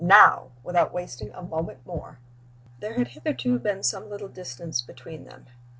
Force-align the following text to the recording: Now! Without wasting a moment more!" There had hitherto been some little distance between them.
Now! 0.03 0.49
Without 0.63 0.91
wasting 0.93 1.29
a 1.31 1.43
moment 1.43 1.85
more!" 1.85 2.17
There 2.79 2.95
had 2.95 3.09
hitherto 3.09 3.59
been 3.59 3.83
some 3.83 4.09
little 4.09 4.29
distance 4.29 4.81
between 4.81 5.25
them. 5.25 5.45